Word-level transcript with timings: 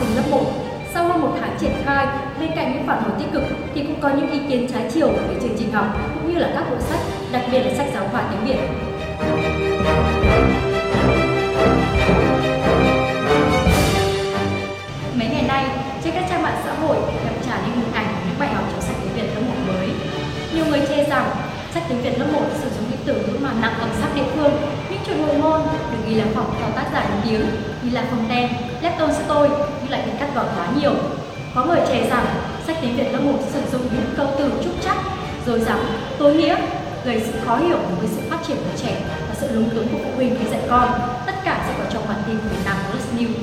sinh 0.00 0.16
lớp 0.16 0.22
1. 0.30 0.44
Sau 0.94 1.08
hơn 1.08 1.20
một 1.20 1.36
tháng 1.40 1.56
triển 1.60 1.72
khai, 1.84 2.06
bên 2.40 2.50
cạnh 2.56 2.72
những 2.72 2.86
phản 2.86 3.02
hồi 3.02 3.12
tích 3.18 3.32
cực 3.32 3.42
thì 3.74 3.82
cũng 3.82 4.00
có 4.00 4.08
những 4.08 4.30
ý 4.30 4.40
kiến 4.48 4.68
trái 4.72 4.90
chiều 4.94 5.08
về 5.08 5.36
chương 5.42 5.56
trình 5.58 5.72
học 5.72 5.86
cũng 6.14 6.32
như 6.32 6.38
là 6.38 6.50
các 6.54 6.70
bộ 6.70 6.76
sách, 6.80 7.00
đặc 7.32 7.42
biệt 7.52 7.60
là 7.60 7.74
sách 7.76 7.86
giáo 7.94 8.08
khoa 8.12 8.22
tiếng 8.30 8.44
Việt. 8.44 8.60
Mấy 15.14 15.28
ngày 15.28 15.44
nay, 15.48 15.64
trên 16.04 16.14
các 16.14 16.24
trang 16.30 16.42
mạng 16.42 16.60
xã 16.64 16.72
hội 16.74 16.96
đậm 17.24 17.34
trả 17.46 17.56
những 17.66 17.76
hình 17.76 17.92
ảnh 17.94 18.06
những 18.28 18.38
bài 18.38 18.48
học 18.54 18.64
trong 18.72 18.80
sách 18.80 18.96
tiếng 19.02 19.12
Việt 19.14 19.34
lớp 19.34 19.40
1 19.40 19.72
mới. 19.72 19.88
Nhiều 20.54 20.64
người 20.66 20.80
chê 20.88 21.04
rằng 21.04 21.30
sách 21.74 21.82
tiếng 21.88 22.02
Việt 22.02 22.18
lớp 22.18 22.26
1 22.32 22.40
sử 22.62 22.68
dụng 22.68 22.84
những 22.90 23.00
từ 23.04 23.14
ngữ 23.14 23.38
mà 23.40 23.50
nặng 23.60 23.74
âm 23.80 23.88
sắc 24.00 24.14
địa 24.14 24.26
phương, 24.34 24.52
những 24.90 25.00
trường 25.06 25.22
ngụ 25.22 25.32
ngôn 25.32 25.62
được 25.92 25.98
ghi 26.08 26.14
là 26.14 26.24
phòng 26.34 26.54
theo 26.58 26.68
tác 26.70 26.84
giả 26.92 27.04
nổi 27.10 27.20
tiếng, 27.24 27.46
ghi 27.82 27.90
là 27.90 28.04
phòng 28.10 28.24
đen, 28.28 28.48
Lev 28.86 28.98
tôi 29.28 29.48
nhưng 29.82 29.90
lại 29.90 30.02
bị 30.06 30.12
cắt 30.18 30.28
gọt 30.34 30.46
quá 30.56 30.66
nhiều. 30.80 30.92
Có 31.54 31.64
người 31.64 31.80
chê 31.88 32.10
rằng 32.10 32.24
sách 32.66 32.76
tiếng 32.80 32.96
Việt 32.96 33.12
lớp 33.12 33.18
1 33.22 33.32
sử 33.52 33.60
dụng 33.72 33.82
những 33.82 34.14
câu 34.16 34.26
từ 34.38 34.50
trúc 34.64 34.72
chắc, 34.84 34.96
rồi 35.46 35.60
rằng 35.60 35.78
tối 36.18 36.34
nghĩa, 36.34 36.56
gây 37.04 37.22
sự 37.26 37.32
khó 37.46 37.56
hiểu 37.56 37.78
đối 37.88 37.98
với 37.98 38.08
sự 38.08 38.20
phát 38.30 38.38
triển 38.46 38.56
của 38.56 38.78
trẻ 38.82 38.96
và 39.28 39.34
sự 39.34 39.48
lúng 39.52 39.70
túng 39.70 39.88
của 39.88 39.98
phụ 40.04 40.10
huynh 40.16 40.36
khi 40.38 40.50
dạy 40.50 40.60
con. 40.70 40.88
Tất 41.26 41.32
cả 41.44 41.64
sẽ 41.66 41.74
có 41.78 41.84
trong 41.92 42.02
bản 42.08 42.18
tin 42.26 42.36
của 42.36 42.48
Việt 42.50 42.62
Nam 42.64 42.76
Plus 42.90 43.04
News. 43.18 43.34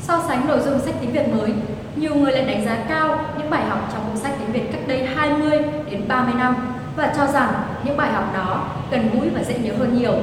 So 0.00 0.22
sánh 0.28 0.48
nội 0.48 0.60
dung 0.64 0.80
sách 0.80 0.94
tiếng 1.00 1.12
Việt 1.12 1.28
mới, 1.34 1.52
nhiều 1.96 2.14
người 2.14 2.32
lại 2.32 2.44
đánh 2.44 2.64
giá 2.64 2.76
cao 2.88 3.24
những 3.38 3.50
bài 3.50 3.64
học 3.68 3.90
trong 3.92 4.04
bộ 4.08 4.20
sách 4.20 4.32
tiếng 4.38 4.52
Việt 4.52 4.72
cách 4.72 4.88
đây 4.88 5.06
20 5.16 5.58
đến 5.90 6.08
30 6.08 6.34
năm 6.38 6.56
và 6.96 7.12
cho 7.16 7.26
rằng 7.26 7.52
những 7.84 7.96
bài 7.96 8.12
học 8.12 8.24
đó 8.34 8.68
gần 8.90 9.10
gũi 9.14 9.28
và 9.28 9.42
dễ 9.42 9.58
nhớ 9.58 9.72
hơn 9.78 9.98
nhiều. 9.98 10.14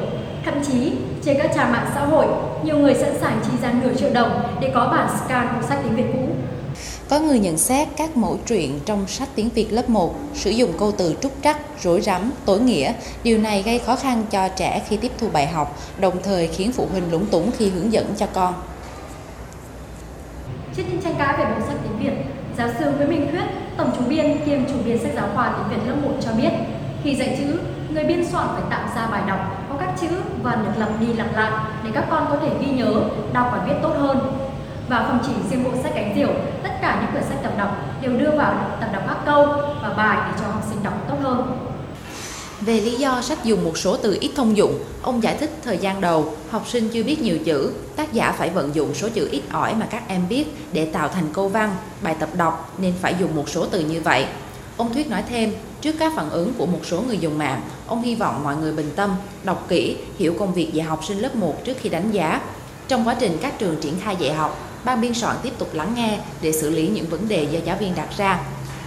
Thậm 0.46 0.54
chí, 0.68 0.92
trên 1.26 1.38
các 1.38 1.52
trang 1.56 1.72
mạng 1.72 1.92
xã 1.96 2.06
hội, 2.06 2.26
nhiều 2.64 2.78
người 2.78 2.94
sẵn 2.94 3.14
sàng 3.22 3.40
chi 3.46 3.52
ra 3.62 3.74
nửa 3.84 3.94
triệu 3.94 4.10
đồng 4.14 4.58
để 4.62 4.72
có 4.74 4.88
bản 4.92 5.10
scan 5.26 5.48
của 5.56 5.68
sách 5.68 5.80
tiếng 5.84 5.96
Việt 5.96 6.06
cũ. 6.14 6.20
Có 7.10 7.20
người 7.20 7.40
nhận 7.40 7.58
xét 7.58 7.88
các 7.98 8.18
mẫu 8.18 8.38
truyện 8.46 8.80
trong 8.86 9.08
sách 9.08 9.30
tiếng 9.36 9.50
Việt 9.50 9.68
lớp 9.72 9.90
1 9.90 10.16
sử 10.34 10.50
dụng 10.50 10.74
câu 10.80 10.92
từ 10.92 11.16
trúc 11.22 11.32
trắc, 11.44 11.58
rối 11.84 12.02
rắm, 12.02 12.32
tối 12.46 12.60
nghĩa. 12.60 12.94
Điều 13.24 13.38
này 13.38 13.62
gây 13.62 13.80
khó 13.80 13.96
khăn 13.96 14.24
cho 14.32 14.48
trẻ 14.48 14.82
khi 14.88 14.98
tiếp 14.98 15.12
thu 15.18 15.28
bài 15.34 15.48
học, 15.48 15.80
đồng 16.00 16.22
thời 16.24 16.48
khiến 16.48 16.72
phụ 16.72 16.88
huynh 16.92 17.12
lúng 17.12 17.26
túng 17.26 17.52
khi 17.58 17.70
hướng 17.70 17.94
dẫn 17.94 18.06
cho 18.18 18.26
con. 18.34 18.54
Trước 20.78 20.84
những 20.90 21.02
tranh 21.02 21.16
cãi 21.18 21.36
về 21.38 21.46
bộ 21.46 21.66
sách 21.68 21.78
tiếng 21.84 22.00
Việt, 22.00 22.24
giáo 22.58 22.70
sư 22.80 22.92
Nguyễn 22.92 23.10
Minh 23.10 23.28
Thuyết, 23.32 23.46
tổng 23.78 23.92
chủ 23.98 24.04
biên 24.10 24.38
kiêm 24.46 24.66
chủ 24.66 24.76
biên 24.86 25.00
sách 25.00 25.12
giáo 25.16 25.28
khoa 25.36 25.56
tiếng 25.58 25.70
Việt 25.70 25.88
lớp 25.88 25.96
1 26.04 26.10
cho 26.26 26.32
biết, 26.32 26.50
khi 27.04 27.16
dạy 27.16 27.38
chữ, 27.40 27.60
người 27.94 28.04
biên 28.04 28.26
soạn 28.32 28.48
phải 28.54 28.64
tạo 28.70 28.88
ra 28.96 29.08
bài 29.08 29.22
đọc 29.28 29.40
có 29.70 29.76
các 29.80 29.94
chữ 30.02 30.08
và 30.44 30.56
được 30.56 30.72
lặp 30.78 30.90
đi 31.00 31.08
lặp 31.14 31.36
lại 31.36 31.52
để 31.84 31.92
các 31.94 32.06
con 32.10 32.26
có 32.30 32.38
thể 32.42 32.50
ghi 32.60 32.72
nhớ, 32.72 32.94
đọc 33.34 33.50
và 33.52 33.64
viết 33.68 33.74
tốt 33.82 33.94
hơn. 34.00 34.18
Và 34.90 35.06
không 35.08 35.20
chỉ 35.26 35.32
riêng 35.50 35.64
bộ 35.64 35.70
sách 35.84 35.92
cánh 35.96 36.14
diều, 36.16 36.30
tất 36.64 36.70
cả 36.82 36.98
những 37.02 37.12
quyển 37.12 37.24
sách 37.24 37.44
tập 37.44 37.54
đọc 37.58 37.78
đều 38.02 38.12
đưa 38.18 38.32
vào 38.38 38.56
tập 38.82 38.90
đọc 38.94 39.04
các 39.08 39.18
câu 39.26 39.46
và 39.82 39.94
bài 39.98 40.18
để 40.32 40.38
cho 40.42 40.52
học 40.52 40.64
sinh 40.70 40.84
đọc 40.84 40.94
tốt 41.10 41.16
hơn. 41.22 41.68
Về 42.62 42.80
lý 42.80 42.92
do 42.92 43.22
sách 43.22 43.44
dùng 43.44 43.64
một 43.64 43.78
số 43.78 43.98
từ 43.98 44.18
ít 44.22 44.32
thông 44.36 44.58
dụng, 44.58 44.80
ông 45.02 45.24
giải 45.24 45.38
thích 45.40 45.50
thời 45.64 45.78
gian 45.78 46.02
đầu, 46.02 46.34
học 46.50 46.64
sinh 46.68 46.90
chưa 46.90 47.04
biết 47.04 47.22
nhiều 47.22 47.38
chữ, 47.46 47.72
tác 47.96 48.14
giả 48.14 48.32
phải 48.38 48.50
vận 48.50 48.76
dụng 48.76 48.94
số 48.94 49.10
chữ 49.10 49.30
ít 49.32 49.42
ỏi 49.52 49.76
mà 49.76 49.86
các 49.90 50.04
em 50.08 50.22
biết 50.30 50.46
để 50.74 50.86
tạo 50.86 51.08
thành 51.08 51.26
câu 51.34 51.50
văn, 51.50 51.76
bài 52.02 52.16
tập 52.20 52.30
đọc 52.38 52.74
nên 52.78 52.94
phải 53.02 53.16
dùng 53.20 53.36
một 53.36 53.50
số 53.50 53.66
từ 53.66 53.80
như 53.80 54.02
vậy. 54.02 54.26
Ông 54.78 54.94
Thuyết 54.94 55.10
nói 55.10 55.24
thêm, 55.30 55.54
trước 55.84 55.96
các 56.00 56.14
phản 56.16 56.30
ứng 56.30 56.54
của 56.58 56.66
một 56.66 56.80
số 56.84 57.02
người 57.02 57.18
dùng 57.18 57.38
mạng, 57.38 57.62
ông 57.88 58.02
hy 58.02 58.16
vọng 58.16 58.44
mọi 58.44 58.56
người 58.56 58.72
bình 58.72 58.90
tâm, 58.96 59.16
đọc 59.44 59.66
kỹ, 59.70 59.98
hiểu 60.18 60.36
công 60.40 60.54
việc 60.54 60.74
dạy 60.74 60.86
học 60.88 61.06
sinh 61.08 61.20
lớp 61.20 61.36
1 61.36 61.66
trước 61.66 61.78
khi 61.82 61.90
đánh 61.90 62.12
giá. 62.12 62.42
Trong 62.88 63.08
quá 63.08 63.16
trình 63.20 63.38
các 63.42 63.60
trường 63.60 63.76
triển 63.82 63.94
khai 64.00 64.16
dạy 64.20 64.34
học, 64.34 64.58
ban 64.86 65.02
biên 65.02 65.14
soạn 65.14 65.36
tiếp 65.44 65.54
tục 65.58 65.74
lắng 65.74 65.94
nghe 65.96 66.20
để 66.42 66.52
xử 66.52 66.70
lý 66.70 66.88
những 66.88 67.06
vấn 67.06 67.28
đề 67.28 67.48
do 67.52 67.60
giáo 67.66 67.78
viên 67.80 67.96
đặt 67.96 68.10
ra. 68.18 68.40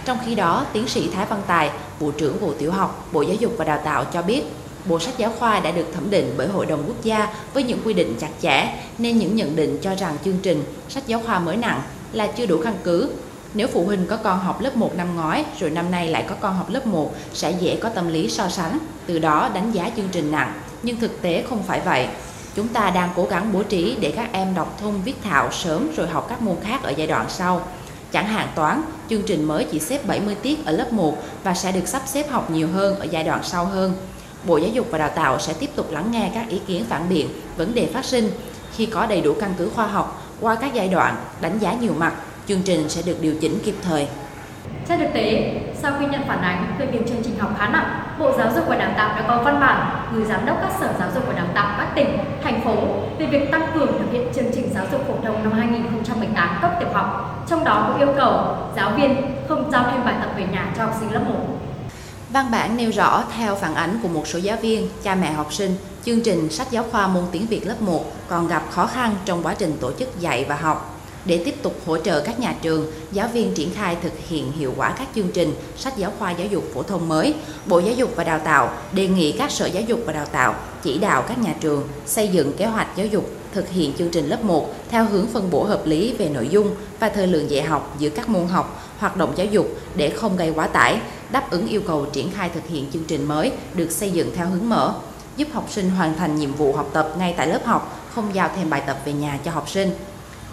Trong 0.05 0.17
khi 0.25 0.35
đó, 0.35 0.65
tiến 0.73 0.87
sĩ 0.87 1.09
Thái 1.13 1.25
Văn 1.25 1.41
Tài, 1.47 1.69
Bộ 1.99 2.11
trưởng 2.11 2.41
Bộ 2.41 2.53
Tiểu 2.59 2.71
học, 2.71 3.07
Bộ 3.11 3.21
Giáo 3.21 3.35
dục 3.35 3.53
và 3.57 3.65
Đào 3.65 3.81
tạo 3.83 4.05
cho 4.13 4.21
biết, 4.21 4.43
Bộ 4.85 4.99
sách 4.99 5.17
giáo 5.17 5.31
khoa 5.39 5.59
đã 5.59 5.71
được 5.71 5.85
thẩm 5.93 6.09
định 6.09 6.33
bởi 6.37 6.47
Hội 6.47 6.65
đồng 6.65 6.83
Quốc 6.87 7.03
gia 7.03 7.33
với 7.53 7.63
những 7.63 7.79
quy 7.85 7.93
định 7.93 8.15
chặt 8.19 8.31
chẽ, 8.41 8.79
nên 8.97 9.17
những 9.17 9.35
nhận 9.35 9.55
định 9.55 9.77
cho 9.81 9.95
rằng 9.95 10.17
chương 10.25 10.37
trình 10.43 10.63
sách 10.89 11.07
giáo 11.07 11.21
khoa 11.25 11.39
mới 11.39 11.57
nặng 11.57 11.81
là 12.13 12.27
chưa 12.27 12.45
đủ 12.45 12.61
căn 12.63 12.73
cứ. 12.83 13.09
Nếu 13.57 13.67
phụ 13.67 13.85
huynh 13.85 14.07
có 14.07 14.17
con 14.17 14.39
học 14.39 14.61
lớp 14.61 14.75
1 14.75 14.95
năm 14.95 15.15
ngoái 15.15 15.45
rồi 15.59 15.69
năm 15.69 15.91
nay 15.91 16.07
lại 16.07 16.25
có 16.29 16.35
con 16.39 16.55
học 16.55 16.69
lớp 16.69 16.87
1 16.87 17.15
sẽ 17.33 17.51
dễ 17.51 17.77
có 17.81 17.89
tâm 17.89 18.07
lý 18.07 18.29
so 18.29 18.49
sánh, 18.49 18.77
từ 19.05 19.19
đó 19.19 19.49
đánh 19.53 19.71
giá 19.71 19.89
chương 19.97 20.09
trình 20.11 20.31
nặng, 20.31 20.53
nhưng 20.83 20.99
thực 20.99 21.21
tế 21.21 21.43
không 21.49 21.63
phải 21.63 21.81
vậy. 21.81 22.07
Chúng 22.55 22.67
ta 22.67 22.89
đang 22.89 23.09
cố 23.15 23.25
gắng 23.25 23.53
bố 23.53 23.63
trí 23.63 23.97
để 23.99 24.13
các 24.15 24.29
em 24.31 24.55
đọc 24.55 24.77
thông 24.81 25.01
viết 25.03 25.13
thạo 25.23 25.51
sớm 25.51 25.89
rồi 25.95 26.07
học 26.07 26.25
các 26.29 26.41
môn 26.41 26.55
khác 26.63 26.83
ở 26.83 26.89
giai 26.89 27.07
đoạn 27.07 27.25
sau. 27.29 27.61
Chẳng 28.11 28.27
hạn 28.27 28.47
toán, 28.55 28.81
chương 29.09 29.21
trình 29.21 29.43
mới 29.43 29.65
chỉ 29.71 29.79
xếp 29.79 30.07
70 30.07 30.35
tiết 30.35 30.65
ở 30.65 30.71
lớp 30.71 30.93
1 30.93 31.17
và 31.43 31.53
sẽ 31.53 31.71
được 31.71 31.87
sắp 31.87 32.01
xếp 32.05 32.29
học 32.31 32.51
nhiều 32.51 32.67
hơn 32.73 32.99
ở 32.99 33.05
giai 33.11 33.23
đoạn 33.23 33.39
sau 33.43 33.65
hơn. 33.65 33.93
Bộ 34.45 34.57
Giáo 34.57 34.69
dục 34.69 34.87
và 34.91 34.97
Đào 34.97 35.11
tạo 35.15 35.39
sẽ 35.39 35.53
tiếp 35.53 35.69
tục 35.75 35.91
lắng 35.91 36.11
nghe 36.11 36.31
các 36.33 36.49
ý 36.49 36.61
kiến 36.67 36.85
phản 36.89 37.09
biện, 37.09 37.29
vấn 37.57 37.73
đề 37.73 37.89
phát 37.93 38.05
sinh. 38.05 38.31
Khi 38.75 38.85
có 38.85 39.05
đầy 39.05 39.21
đủ 39.21 39.33
căn 39.39 39.53
cứ 39.57 39.69
khoa 39.75 39.87
học, 39.87 40.23
qua 40.41 40.55
các 40.55 40.73
giai 40.73 40.87
đoạn, 40.87 41.15
đánh 41.41 41.59
giá 41.59 41.73
nhiều 41.73 41.93
mặt, 41.97 42.13
chương 42.47 42.61
trình 42.61 42.89
sẽ 42.89 43.01
được 43.01 43.17
điều 43.21 43.35
chỉnh 43.41 43.59
kịp 43.65 43.75
thời. 43.83 44.07
Trên 44.87 44.99
thực 44.99 45.13
tế, 45.13 45.53
sau 45.81 45.93
khi 45.99 46.05
nhận 46.05 46.27
phản 46.27 46.41
ánh 46.41 46.75
về 46.79 46.85
việc 46.85 46.99
chương 47.07 47.23
trình 47.23 47.39
học 47.39 47.51
khá 47.57 47.69
nặng, 47.69 47.99
Bộ 48.19 48.37
Giáo 48.37 48.51
dục 48.55 48.63
và 48.67 48.75
Đào 48.75 48.91
tạo 48.97 49.15
đã 49.15 49.25
có 49.27 49.43
văn 49.43 49.59
bản 49.59 50.07
gửi 50.13 50.25
giám 50.25 50.45
đốc 50.45 50.57
các 50.61 50.71
sở 50.79 50.93
giáo 50.99 51.09
dục 51.15 51.23
và 51.27 51.33
đào 51.33 51.47
tạo 51.53 51.75
các 51.77 51.87
tỉnh, 51.95 52.17
thành 52.43 52.61
phố 52.63 52.75
về 53.19 53.25
việc 53.25 53.51
tăng 53.51 53.71
cường 53.73 53.99
thực 53.99 54.11
hiện 54.11 54.27
chương 54.35 54.51
trình 54.55 54.69
giáo 54.73 54.85
dục 54.91 55.01
phổ 55.07 55.13
thông 55.23 55.43
năm 55.43 55.51
2018 55.51 56.59
cấp 56.61 56.71
tiểu 56.79 56.89
học. 56.93 57.43
Trong 57.49 57.63
đó 57.63 57.85
có 57.87 58.05
yêu 58.05 58.13
cầu 58.17 58.55
giáo 58.75 58.91
viên 58.97 59.15
không 59.47 59.71
giao 59.71 59.83
thêm 59.91 60.05
bài 60.05 60.15
tập 60.21 60.31
về 60.37 60.45
nhà 60.51 60.73
cho 60.77 60.83
học 60.83 60.95
sinh 60.99 61.13
lớp 61.13 61.23
1. 61.29 61.35
Văn 62.29 62.51
bản 62.51 62.77
nêu 62.77 62.91
rõ 62.91 63.23
theo 63.37 63.55
phản 63.55 63.75
ánh 63.75 63.99
của 64.03 64.09
một 64.09 64.27
số 64.27 64.39
giáo 64.39 64.57
viên, 64.57 64.89
cha 65.03 65.15
mẹ 65.15 65.31
học 65.31 65.53
sinh, 65.53 65.75
chương 66.05 66.21
trình 66.21 66.49
sách 66.49 66.67
giáo 66.71 66.85
khoa 66.91 67.07
môn 67.07 67.23
tiếng 67.31 67.47
Việt 67.47 67.67
lớp 67.67 67.81
1 67.81 68.05
còn 68.27 68.47
gặp 68.47 68.63
khó 68.69 68.87
khăn 68.87 69.15
trong 69.25 69.43
quá 69.43 69.53
trình 69.53 69.77
tổ 69.81 69.91
chức 69.91 70.19
dạy 70.19 70.45
và 70.49 70.55
học. 70.55 70.96
Để 71.27 71.41
tiếp 71.45 71.55
tục 71.63 71.75
hỗ 71.85 71.97
trợ 71.97 72.21
các 72.21 72.39
nhà 72.39 72.55
trường, 72.61 72.91
giáo 73.11 73.27
viên 73.27 73.53
triển 73.53 73.73
khai 73.73 73.97
thực 74.03 74.13
hiện 74.29 74.51
hiệu 74.51 74.73
quả 74.77 74.95
các 74.97 75.07
chương 75.15 75.31
trình 75.33 75.53
sách 75.77 75.97
giáo 75.97 76.11
khoa 76.19 76.31
giáo 76.31 76.47
dục 76.47 76.63
phổ 76.73 76.83
thông 76.83 77.09
mới, 77.09 77.33
Bộ 77.65 77.79
Giáo 77.79 77.93
dục 77.93 78.09
và 78.15 78.23
Đào 78.23 78.39
tạo 78.39 78.73
đề 78.91 79.07
nghị 79.07 79.31
các 79.31 79.51
sở 79.51 79.65
giáo 79.65 79.83
dục 79.83 79.99
và 80.05 80.13
đào 80.13 80.25
tạo 80.25 80.55
chỉ 80.83 80.97
đạo 80.97 81.25
các 81.27 81.37
nhà 81.37 81.55
trường 81.59 81.87
xây 82.05 82.27
dựng 82.27 82.53
kế 82.53 82.65
hoạch 82.65 82.87
giáo 82.95 83.07
dục 83.07 83.29
thực 83.53 83.69
hiện 83.69 83.93
chương 83.97 84.09
trình 84.09 84.27
lớp 84.27 84.43
1 84.43 84.73
theo 84.89 85.05
hướng 85.05 85.27
phân 85.27 85.51
bổ 85.51 85.63
hợp 85.63 85.81
lý 85.85 86.13
về 86.13 86.29
nội 86.29 86.47
dung 86.47 86.75
và 86.99 87.09
thời 87.09 87.27
lượng 87.27 87.49
dạy 87.49 87.63
học 87.63 87.95
giữa 87.99 88.09
các 88.09 88.29
môn 88.29 88.47
học, 88.47 88.83
hoạt 88.99 89.17
động 89.17 89.33
giáo 89.35 89.47
dục 89.47 89.67
để 89.95 90.09
không 90.09 90.37
gây 90.37 90.51
quá 90.55 90.67
tải, 90.67 90.99
đáp 91.31 91.51
ứng 91.51 91.67
yêu 91.67 91.81
cầu 91.87 92.05
triển 92.05 92.31
khai 92.31 92.49
thực 92.53 92.67
hiện 92.67 92.85
chương 92.93 93.03
trình 93.03 93.25
mới 93.25 93.51
được 93.73 93.91
xây 93.91 94.11
dựng 94.11 94.31
theo 94.35 94.47
hướng 94.47 94.69
mở, 94.69 94.93
giúp 95.37 95.47
học 95.53 95.67
sinh 95.69 95.89
hoàn 95.89 96.15
thành 96.15 96.35
nhiệm 96.35 96.53
vụ 96.53 96.73
học 96.73 96.89
tập 96.93 97.13
ngay 97.17 97.33
tại 97.37 97.47
lớp 97.47 97.65
học, 97.65 97.99
không 98.15 98.35
giao 98.35 98.49
thêm 98.55 98.69
bài 98.69 98.81
tập 98.87 98.99
về 99.05 99.13
nhà 99.13 99.39
cho 99.43 99.51
học 99.51 99.69
sinh. 99.69 99.89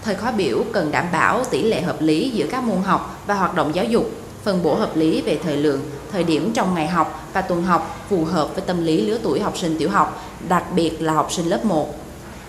Thời 0.05 0.15
khóa 0.15 0.31
biểu 0.31 0.65
cần 0.73 0.91
đảm 0.91 1.07
bảo 1.13 1.45
tỷ 1.45 1.63
lệ 1.63 1.81
hợp 1.81 1.97
lý 2.01 2.31
giữa 2.31 2.47
các 2.51 2.63
môn 2.63 2.83
học 2.83 3.23
và 3.27 3.35
hoạt 3.35 3.55
động 3.55 3.75
giáo 3.75 3.85
dục, 3.85 4.11
phân 4.43 4.63
bổ 4.63 4.75
hợp 4.75 4.97
lý 4.97 5.23
về 5.23 5.39
thời 5.45 5.57
lượng, 5.57 5.81
thời 6.13 6.25
điểm 6.25 6.53
trong 6.53 6.75
ngày 6.75 6.89
học 6.89 7.29
và 7.33 7.41
tuần 7.41 7.63
học 7.63 8.07
phù 8.09 8.25
hợp 8.25 8.49
với 8.55 8.61
tâm 8.67 8.85
lý 8.85 9.01
lứa 9.01 9.19
tuổi 9.23 9.41
học 9.41 9.59
sinh 9.59 9.79
tiểu 9.79 9.91
học, 9.91 10.25
đặc 10.49 10.65
biệt 10.75 11.03
là 11.03 11.13
học 11.13 11.33
sinh 11.33 11.47
lớp 11.47 11.65
1. 11.65 11.95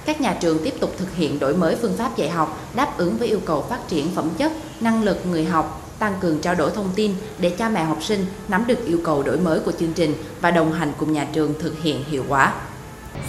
Các 0.06 0.22
nhà 0.22 0.38
trường 0.42 0.64
tiếp 0.64 0.74
tục 0.80 0.94
thực 0.98 1.16
hiện 1.16 1.40
đổi 1.40 1.56
mới 1.56 1.76
phương 1.76 1.98
pháp 1.98 2.18
dạy 2.18 2.30
học 2.30 2.60
đáp 2.76 2.98
ứng 2.98 3.18
với 3.18 3.28
yêu 3.28 3.40
cầu 3.46 3.66
phát 3.70 3.88
triển 3.88 4.12
phẩm 4.16 4.30
chất, 4.38 4.52
năng 4.80 5.04
lực 5.04 5.26
người 5.26 5.46
học, 5.46 5.82
tăng 6.00 6.14
cường 6.20 6.40
trao 6.40 6.56
đổi 6.56 6.72
thông 6.72 6.90
tin 6.96 7.14
để 7.40 7.50
cha 7.50 7.70
mẹ 7.70 7.84
học 7.84 7.98
sinh 8.02 8.26
nắm 8.48 8.64
được 8.68 8.86
yêu 8.86 9.00
cầu 9.04 9.24
đổi 9.24 9.38
mới 9.38 9.60
của 9.60 9.72
chương 9.72 9.94
trình 9.94 10.14
và 10.42 10.52
đồng 10.52 10.74
hành 10.74 10.92
cùng 10.98 11.14
nhà 11.14 11.28
trường 11.34 11.54
thực 11.60 11.82
hiện 11.84 12.04
hiệu 12.10 12.24
quả. 12.28 12.54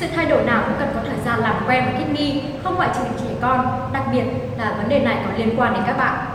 Sự 0.00 0.06
thay 0.14 0.26
đổi 0.26 0.44
nào 0.44 0.64
cũng 0.66 0.76
cần 0.78 0.88
có 0.94 1.00
thời 1.06 1.18
gian 1.24 1.40
làm 1.40 1.64
quen 1.68 1.84
và 1.86 1.98
thích 1.98 2.12
nghi, 2.12 2.42
không 2.64 2.74
ngoại 2.74 2.90
trừ 2.94 3.00
trẻ 3.18 3.34
con, 3.42 3.90
đặc 3.92 4.04
biệt 4.12 4.24
là 4.58 4.74
vấn 4.78 4.88
đề 4.88 5.00
này 5.00 5.24
có 5.24 5.38
liên 5.38 5.60
quan 5.60 5.74
đến 5.74 5.82
các 5.86 5.96
bạn. 5.96 6.26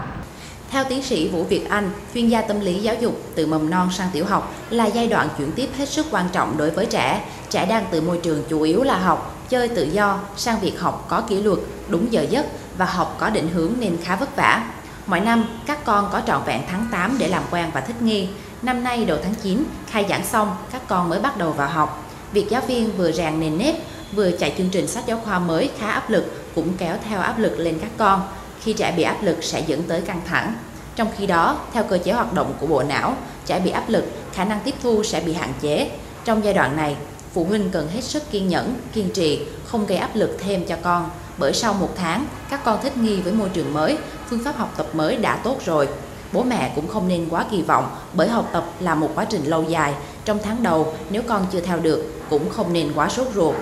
Theo 0.72 0.84
tiến 0.84 1.04
sĩ 1.04 1.28
Vũ 1.28 1.44
Việt 1.44 1.70
Anh, 1.70 1.92
chuyên 2.14 2.30
gia 2.30 2.42
tâm 2.42 2.60
lý 2.60 2.74
giáo 2.74 2.96
dục 2.96 3.22
từ 3.36 3.48
mầm 3.48 3.70
non 3.70 3.90
sang 3.92 4.10
tiểu 4.14 4.26
học 4.26 4.54
là 4.70 4.86
giai 4.86 5.08
đoạn 5.08 5.28
chuyển 5.38 5.52
tiếp 5.52 5.70
hết 5.78 5.90
sức 5.90 6.06
quan 6.12 6.26
trọng 6.32 6.58
đối 6.58 6.70
với 6.70 6.86
trẻ. 6.86 7.22
Trẻ 7.50 7.66
đang 7.66 7.86
từ 7.92 8.02
môi 8.02 8.20
trường 8.24 8.44
chủ 8.50 8.62
yếu 8.62 8.84
là 8.84 8.98
học, 8.98 9.36
chơi 9.50 9.68
tự 9.68 9.84
do 9.84 10.20
sang 10.36 10.60
việc 10.60 10.80
học 10.80 11.06
có 11.10 11.22
kỷ 11.22 11.44
luật, 11.44 11.60
đúng 11.88 12.12
giờ 12.12 12.26
giấc 12.30 12.46
và 12.78 12.86
học 12.86 13.16
có 13.20 13.30
định 13.30 13.50
hướng 13.54 13.74
nên 13.80 13.98
khá 14.04 14.16
vất 14.16 14.36
vả. 14.36 14.64
Mỗi 15.06 15.20
năm, 15.20 15.46
các 15.66 15.86
con 15.86 16.10
có 16.12 16.22
trọn 16.28 16.42
vẹn 16.46 16.62
tháng 16.72 16.88
8 16.92 17.16
để 17.20 17.28
làm 17.28 17.44
quen 17.52 17.66
và 17.74 17.82
thích 17.82 18.02
nghi. 18.02 18.28
Năm 18.62 18.84
nay 18.84 19.06
đầu 19.06 19.18
tháng 19.24 19.36
9, 19.44 19.64
khai 19.90 20.06
giảng 20.10 20.26
xong, 20.26 20.56
các 20.72 20.82
con 20.88 21.10
mới 21.10 21.20
bắt 21.20 21.38
đầu 21.38 21.52
vào 21.52 21.68
học. 21.68 22.04
Việc 22.34 22.50
giáo 22.50 22.62
viên 22.68 22.98
vừa 22.98 23.12
rèn 23.12 23.40
nền 23.40 23.58
nếp, 23.58 23.76
vừa 24.14 24.32
chạy 24.32 24.54
chương 24.58 24.70
trình 24.70 24.88
sách 24.88 25.04
giáo 25.08 25.22
khoa 25.26 25.40
mới 25.40 25.70
khá 25.80 25.92
áp 25.92 26.10
lực 26.10 26.26
cũng 26.56 26.74
kéo 26.78 26.96
theo 27.10 27.20
áp 27.20 27.40
lực 27.40 27.60
lên 27.60 27.80
các 27.82 27.90
con. 27.98 28.22
Khi 28.62 28.74
trẻ 28.74 28.94
bị 28.98 29.04
áp 29.04 29.24
lực 29.24 29.44
sẽ 29.44 29.64
dẫn 29.68 29.84
tới 29.84 30.02
căng 30.02 30.22
thẳng. 30.28 30.54
Trong 30.96 31.08
khi 31.18 31.28
đó, 31.28 31.60
theo 31.74 31.84
cơ 31.84 31.98
chế 31.98 32.12
hoạt 32.12 32.34
động 32.34 32.54
của 32.60 32.68
bộ 32.68 32.84
não, 32.84 33.16
trẻ 33.46 33.60
bị 33.60 33.72
áp 33.72 33.90
lực, 33.90 34.06
khả 34.34 34.46
năng 34.46 34.60
tiếp 34.60 34.76
thu 34.84 35.04
sẽ 35.04 35.20
bị 35.20 35.34
hạn 35.34 35.54
chế. 35.62 35.92
Trong 36.26 36.44
giai 36.44 36.54
đoạn 36.54 36.76
này, 36.76 36.96
phụ 37.34 37.44
huynh 37.44 37.70
cần 37.72 37.88
hết 37.88 38.02
sức 38.04 38.32
kiên 38.32 38.48
nhẫn, 38.48 38.76
kiên 38.94 39.10
trì, 39.10 39.42
không 39.66 39.86
gây 39.86 39.98
áp 39.98 40.16
lực 40.16 40.38
thêm 40.40 40.66
cho 40.66 40.76
con. 40.84 41.10
Bởi 41.38 41.54
sau 41.54 41.74
một 41.74 41.90
tháng, 41.96 42.26
các 42.50 42.64
con 42.64 42.80
thích 42.84 42.98
nghi 42.98 43.22
với 43.22 43.34
môi 43.34 43.50
trường 43.50 43.74
mới, 43.74 43.98
phương 44.30 44.44
pháp 44.44 44.58
học 44.58 44.74
tập 44.78 44.88
mới 44.94 45.16
đã 45.16 45.36
tốt 45.36 45.58
rồi. 45.66 45.88
Bố 46.32 46.44
mẹ 46.44 46.72
cũng 46.76 46.88
không 46.88 47.08
nên 47.08 47.30
quá 47.30 47.46
kỳ 47.52 47.62
vọng 47.62 47.96
bởi 48.14 48.28
học 48.28 48.50
tập 48.54 48.66
là 48.80 48.96
một 48.96 49.12
quá 49.16 49.26
trình 49.26 49.44
lâu 49.46 49.64
dài. 49.64 49.94
Trong 50.26 50.40
tháng 50.44 50.64
đầu, 50.64 50.94
nếu 51.10 51.22
con 51.28 51.46
chưa 51.52 51.60
theo 51.60 51.80
được, 51.80 52.21
cũng 52.32 52.50
không 52.50 52.74
nên 52.74 52.92
quá 52.96 53.10
sốt 53.10 53.28
ruột. 53.28 53.56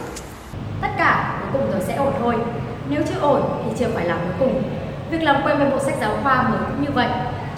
Tất 0.82 0.88
cả 0.98 1.40
cuối 1.42 1.62
cùng 1.62 1.72
rồi 1.72 1.82
sẽ 1.88 1.96
ổn 1.96 2.14
thôi. 2.20 2.36
Nếu 2.90 3.02
chưa 3.10 3.20
ổn 3.20 3.42
thì 3.66 3.72
chưa 3.80 3.88
phải 3.96 4.06
là 4.06 4.16
cuối 4.16 4.34
cùng. 4.40 4.64
Việc 5.12 5.24
làm 5.24 5.42
quen 5.44 5.58
với 5.58 5.70
bộ 5.70 5.80
sách 5.80 5.96
giáo 6.02 6.12
khoa 6.24 6.42
mới 6.42 6.60
cũng 6.60 6.86
như 6.86 6.92
vậy. 6.94 7.08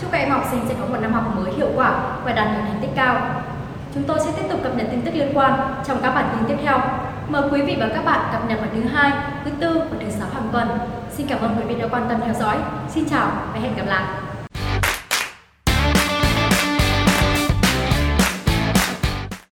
Chúc 0.01 0.11
các 0.11 0.17
em 0.17 0.31
học 0.31 0.47
sinh 0.51 0.61
sẽ 0.67 0.75
có 0.79 0.85
một 0.85 0.97
năm 1.01 1.13
học 1.13 1.23
mới 1.35 1.53
hiệu 1.53 1.67
quả 1.75 1.91
và 2.23 2.31
đạt 2.31 2.47
được 2.47 2.61
thành 2.67 2.79
tích 2.81 2.91
cao. 2.95 3.21
Chúng 3.93 4.03
tôi 4.03 4.19
sẽ 4.19 4.31
tiếp 4.37 4.43
tục 4.49 4.59
cập 4.63 4.75
nhật 4.75 4.87
tin 4.91 5.01
tức 5.01 5.11
liên 5.15 5.31
quan 5.33 5.59
trong 5.87 5.97
các 6.03 6.15
bản 6.15 6.29
tin 6.31 6.47
tiếp 6.47 6.63
theo. 6.63 6.79
Mời 7.29 7.41
quý 7.51 7.61
vị 7.61 7.77
và 7.79 7.89
các 7.93 8.05
bạn 8.05 8.19
cập 8.31 8.49
nhật 8.49 8.59
vào 8.59 8.69
thứ 8.73 8.81
hai, 8.81 9.11
thứ 9.45 9.51
tư 9.59 9.81
và 9.91 9.97
thứ 9.99 10.11
sáu 10.19 10.27
hàng 10.33 10.49
tuần. 10.51 10.67
Xin 11.11 11.27
cảm 11.27 11.39
ơn 11.39 11.55
quý 11.57 11.63
vị 11.63 11.81
đã 11.81 11.87
quan 11.91 12.05
tâm 12.09 12.21
theo 12.25 12.33
dõi. 12.33 12.57
Xin 12.89 13.09
chào 13.09 13.31
và 13.53 13.59
hẹn 13.59 13.75
gặp 13.75 13.85
lại. 13.87 14.03